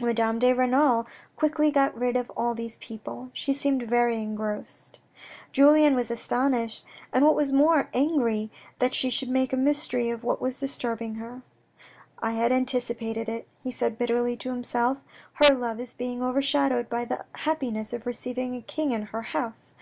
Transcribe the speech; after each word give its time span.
Madame 0.00 0.38
de 0.38 0.52
Renal 0.52 1.08
quickly 1.34 1.72
got 1.72 1.92
rid 1.98 2.16
of 2.16 2.30
all 2.36 2.54
these 2.54 2.76
people. 2.76 3.30
She 3.32 3.52
seemed 3.52 3.82
very 3.82 4.14
engrossed. 4.22 5.00
Julien 5.50 5.96
was 5.96 6.08
astonished, 6.08 6.84
and 7.12 7.24
what 7.24 7.34
was 7.34 7.50
more, 7.50 7.88
angry 7.92 8.48
that 8.78 8.94
she 8.94 9.10
should 9.10 9.28
make 9.28 9.52
a 9.52 9.56
mystery 9.56 10.08
of 10.08 10.22
what 10.22 10.40
was 10.40 10.60
disturbing 10.60 11.16
her," 11.16 11.42
I 12.20 12.30
had 12.30 12.52
anticipated 12.52 13.28
it," 13.28 13.48
he 13.60 13.72
said 13.72 13.98
bitterly 13.98 14.36
to 14.36 14.50
himself." 14.50 14.98
Her 15.44 15.52
love 15.52 15.80
is 15.80 15.94
being 15.94 16.22
overshadowed 16.22 16.88
by 16.88 17.04
the 17.04 17.24
happiness 17.34 17.92
of 17.92 18.06
receiving 18.06 18.54
a 18.54 18.62
King 18.62 18.92
in 18.92 19.02
her 19.06 19.22
house. 19.22 19.74